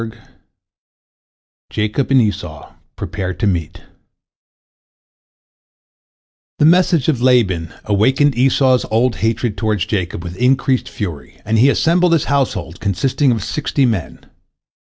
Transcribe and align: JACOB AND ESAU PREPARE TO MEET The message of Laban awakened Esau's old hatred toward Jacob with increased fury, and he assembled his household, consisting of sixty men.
JACOB 1.71 2.09
AND 2.09 2.21
ESAU 2.21 2.73
PREPARE 2.95 3.35
TO 3.35 3.45
MEET 3.45 3.81
The 6.57 6.65
message 6.65 7.07
of 7.07 7.21
Laban 7.21 7.71
awakened 7.85 8.35
Esau's 8.35 8.83
old 8.89 9.17
hatred 9.17 9.57
toward 9.59 9.77
Jacob 9.77 10.23
with 10.23 10.35
increased 10.37 10.89
fury, 10.89 11.39
and 11.45 11.59
he 11.59 11.69
assembled 11.69 12.13
his 12.13 12.23
household, 12.33 12.79
consisting 12.79 13.31
of 13.31 13.43
sixty 13.43 13.85
men. 13.85 14.25